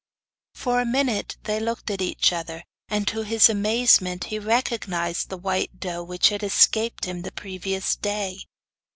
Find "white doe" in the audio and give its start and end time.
5.37-6.01